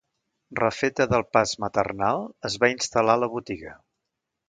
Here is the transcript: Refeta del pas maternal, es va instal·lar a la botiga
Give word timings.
Refeta 0.59 1.07
del 1.11 1.27
pas 1.37 1.53
maternal, 1.65 2.25
es 2.51 2.59
va 2.65 2.73
instal·lar 2.79 3.19
a 3.19 3.25
la 3.27 3.33
botiga 3.39 3.79